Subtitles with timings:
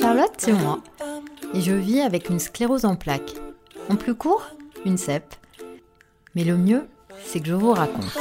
[0.00, 0.80] Charlotte, c'est moi.
[1.52, 3.34] Et je vis avec une sclérose en plaques.
[3.90, 4.48] En plus court,
[4.86, 5.34] une CEP.
[6.34, 6.88] Mais le mieux,
[7.22, 8.16] c'est que je vous raconte.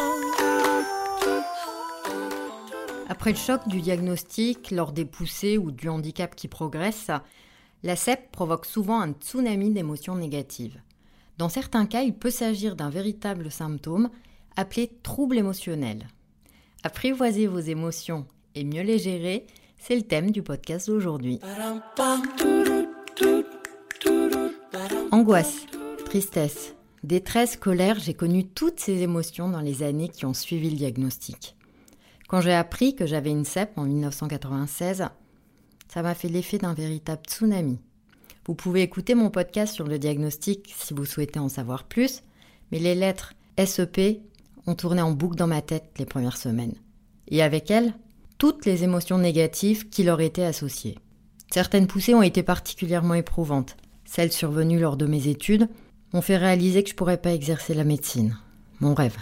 [3.07, 7.11] Après le choc du diagnostic, lors des poussées ou du handicap qui progresse,
[7.83, 10.81] la CEP provoque souvent un tsunami d'émotions négatives.
[11.37, 14.09] Dans certains cas, il peut s'agir d'un véritable symptôme
[14.57, 16.09] appelé trouble émotionnel.
[16.83, 18.25] Apprivoiser vos émotions
[18.55, 19.45] et mieux les gérer,
[19.79, 21.39] c'est le thème du podcast d'aujourd'hui.
[25.11, 25.65] Angoisse,
[26.05, 30.75] tristesse, détresse, colère, j'ai connu toutes ces émotions dans les années qui ont suivi le
[30.75, 31.55] diagnostic.
[32.27, 35.07] Quand j'ai appris que j'avais une CEP en 1996,
[35.87, 37.79] ça m'a fait l'effet d'un véritable tsunami.
[38.45, 42.23] Vous pouvez écouter mon podcast sur le diagnostic si vous souhaitez en savoir plus,
[42.71, 43.33] mais les lettres
[43.63, 44.21] SEP
[44.65, 46.75] ont tourné en boucle dans ma tête les premières semaines.
[47.27, 47.93] Et avec elles,
[48.41, 50.97] toutes les émotions négatives qui leur étaient associées.
[51.53, 53.77] Certaines poussées ont été particulièrement éprouvantes.
[54.03, 55.69] Celles survenues lors de mes études
[56.11, 58.39] m'ont fait réaliser que je ne pourrais pas exercer la médecine,
[58.79, 59.15] mon rêve.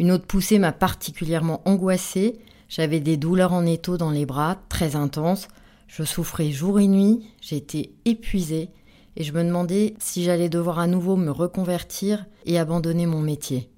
[0.00, 2.40] Une autre poussée m'a particulièrement angoissée.
[2.68, 5.46] J'avais des douleurs en étau dans les bras, très intenses.
[5.86, 8.70] Je souffrais jour et nuit, j'étais épuisée
[9.14, 13.70] et je me demandais si j'allais devoir à nouveau me reconvertir et abandonner mon métier.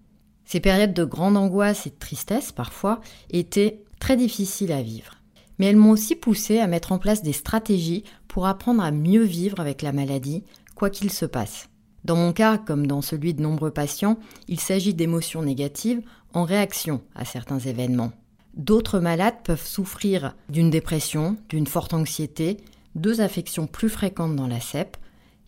[0.47, 5.15] Ces périodes de grande angoisse et de tristesse, parfois, étaient très difficiles à vivre.
[5.59, 9.23] Mais elles m'ont aussi poussé à mettre en place des stratégies pour apprendre à mieux
[9.23, 10.43] vivre avec la maladie,
[10.75, 11.69] quoi qu'il se passe.
[12.05, 16.03] Dans mon cas, comme dans celui de nombreux patients, il s'agit d'émotions négatives
[16.35, 18.11] en réaction à certains événements.
[18.55, 22.57] D'autres malades peuvent souffrir d'une dépression, d'une forte anxiété,
[22.97, 24.97] deux affections plus fréquentes dans la CEP,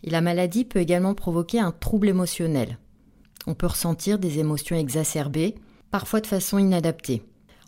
[0.03, 2.77] et la maladie peut également provoquer un trouble émotionnel.
[3.47, 5.55] On peut ressentir des émotions exacerbées,
[5.91, 7.21] parfois de façon inadaptée.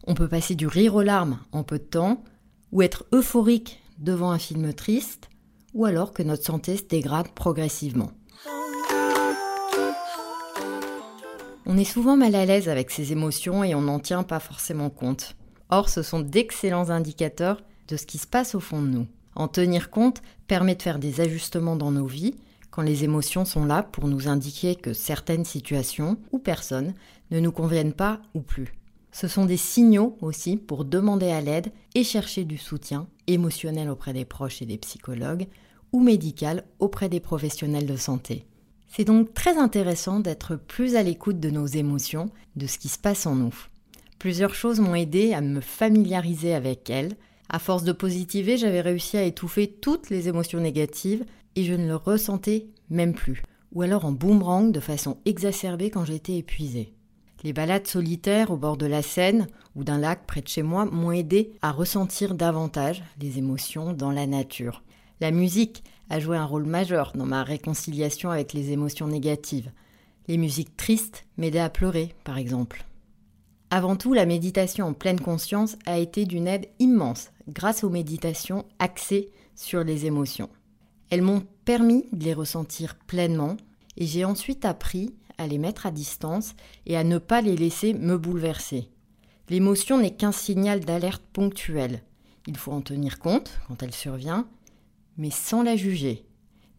[0.09, 2.23] On peut passer du rire aux larmes en peu de temps,
[2.71, 5.29] ou être euphorique devant un film triste,
[5.73, 8.11] ou alors que notre santé se dégrade progressivement.
[11.65, 14.89] On est souvent mal à l'aise avec ces émotions et on n'en tient pas forcément
[14.89, 15.35] compte.
[15.69, 19.07] Or, ce sont d'excellents indicateurs de ce qui se passe au fond de nous.
[19.35, 22.35] En tenir compte permet de faire des ajustements dans nos vies
[22.71, 26.93] quand les émotions sont là pour nous indiquer que certaines situations ou personnes
[27.31, 28.73] ne nous conviennent pas ou plus.
[29.19, 34.13] Ce sont des signaux aussi pour demander à l'aide et chercher du soutien émotionnel auprès
[34.13, 35.47] des proches et des psychologues
[35.91, 38.45] ou médical auprès des professionnels de santé.
[38.87, 42.99] C'est donc très intéressant d'être plus à l'écoute de nos émotions, de ce qui se
[42.99, 43.55] passe en nous.
[44.19, 47.15] Plusieurs choses m'ont aidé à me familiariser avec elles.
[47.49, 51.87] À force de positiver, j'avais réussi à étouffer toutes les émotions négatives et je ne
[51.87, 53.41] le ressentais même plus,
[53.71, 56.93] ou alors en boomerang de façon exacerbée quand j'étais épuisée.
[57.43, 60.85] Les balades solitaires au bord de la Seine ou d'un lac près de chez moi
[60.85, 64.83] m'ont aidé à ressentir davantage les émotions dans la nature.
[65.21, 69.71] La musique a joué un rôle majeur dans ma réconciliation avec les émotions négatives.
[70.27, 72.85] Les musiques tristes m'aidaient à pleurer, par exemple.
[73.69, 78.65] Avant tout, la méditation en pleine conscience a été d'une aide immense grâce aux méditations
[78.79, 80.49] axées sur les émotions.
[81.09, 83.57] Elles m'ont permis de les ressentir pleinement
[83.97, 86.55] et j'ai ensuite appris à les mettre à distance
[86.85, 88.89] et à ne pas les laisser me bouleverser.
[89.49, 92.01] L'émotion n'est qu'un signal d'alerte ponctuel.
[92.47, 94.47] Il faut en tenir compte quand elle survient,
[95.17, 96.25] mais sans la juger,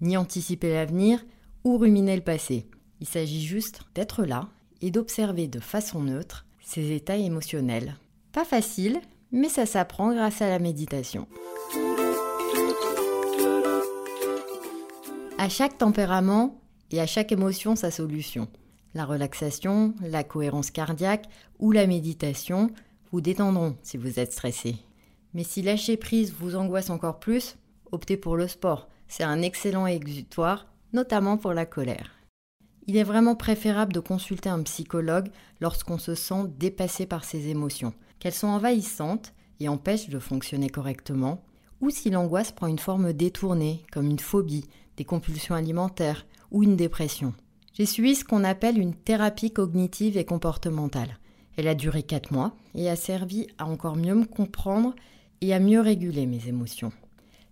[0.01, 1.25] ni anticiper l'avenir
[1.65, 2.67] ou ruminer le passé.
[3.01, 4.49] Il s'agit juste d'être là
[4.81, 7.97] et d'observer de façon neutre ces états émotionnels.
[8.33, 9.01] Pas facile,
[9.33, 11.27] mais ça s'apprend grâce à la méditation.
[15.39, 18.49] À chaque tempérament et à chaque émotion sa solution.
[18.95, 21.27] La relaxation, la cohérence cardiaque
[21.59, 22.71] ou la méditation
[23.13, 24.77] vous détendront si vous êtes stressé.
[25.35, 27.57] Mais si lâcher prise vous angoisse encore plus,
[27.93, 28.89] optez pour le sport.
[29.09, 32.11] C'est un excellent exutoire, notamment pour la colère.
[32.87, 35.29] Il est vraiment préférable de consulter un psychologue
[35.61, 41.45] lorsqu'on se sent dépassé par ses émotions, qu'elles sont envahissantes et empêchent de fonctionner correctement,
[41.81, 44.65] ou si l'angoisse prend une forme détournée, comme une phobie,
[44.97, 47.35] des compulsions alimentaires ou une dépression.
[47.75, 51.19] J'ai suivi ce qu'on appelle une thérapie cognitive et comportementale.
[51.57, 54.95] Elle a duré 4 mois et a servi à encore mieux me comprendre
[55.41, 56.93] et à mieux réguler mes émotions.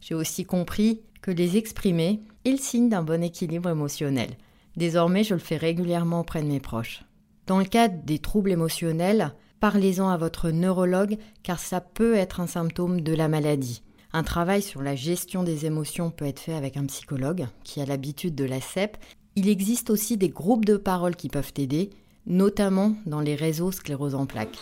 [0.01, 4.31] J'ai aussi compris que les exprimer est le signe d'un bon équilibre émotionnel.
[4.77, 7.05] Désormais, je le fais régulièrement auprès de mes proches.
[7.47, 12.47] Dans le cadre des troubles émotionnels, parlez-en à votre neurologue car ça peut être un
[12.47, 13.83] symptôme de la maladie.
[14.13, 17.87] Un travail sur la gestion des émotions peut être fait avec un psychologue qui a
[17.87, 18.97] l'habitude de la CEP.
[19.35, 21.91] Il existe aussi des groupes de parole qui peuvent aider,
[22.27, 24.59] notamment dans les réseaux sclérose en plaques.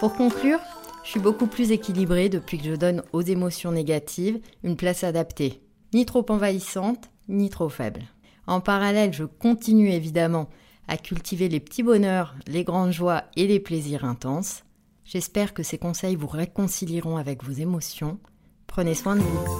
[0.00, 0.60] Pour conclure,
[1.08, 5.62] Je suis beaucoup plus équilibrée depuis que je donne aux émotions négatives une place adaptée,
[5.94, 8.02] ni trop envahissante, ni trop faible.
[8.46, 10.50] En parallèle, je continue évidemment
[10.86, 14.64] à cultiver les petits bonheurs, les grandes joies et les plaisirs intenses.
[15.10, 18.18] J'espère que ces conseils vous réconcilieront avec vos émotions.
[18.66, 19.58] Prenez soin de vous.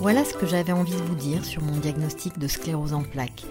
[0.00, 3.46] Voilà ce que j'avais envie de vous dire sur mon diagnostic de sclérose en plaques.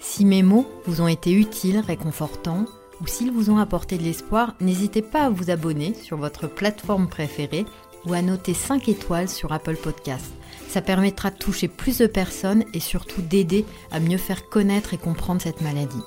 [0.00, 2.64] Si mes mots vous ont été utiles, réconfortants,
[3.00, 7.08] ou s'ils vous ont apporté de l'espoir, n'hésitez pas à vous abonner sur votre plateforme
[7.08, 7.64] préférée
[8.06, 10.32] ou à noter 5 étoiles sur Apple Podcast.
[10.66, 14.98] Ça permettra de toucher plus de personnes et surtout d'aider à mieux faire connaître et
[14.98, 16.02] comprendre cette maladie.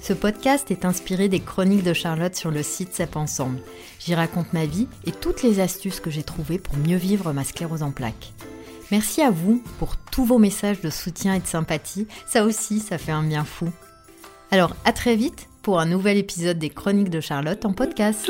[0.00, 3.60] Ce podcast est inspiré des chroniques de Charlotte sur le site CEP Ensemble.
[3.98, 7.44] J'y raconte ma vie et toutes les astuces que j'ai trouvées pour mieux vivre ma
[7.44, 8.32] sclérose en plaques.
[8.90, 12.08] Merci à vous pour tous vos messages de soutien et de sympathie.
[12.26, 13.68] Ça aussi, ça fait un bien fou.
[14.50, 18.28] Alors, à très vite pour un nouvel épisode des Chroniques de Charlotte en podcast.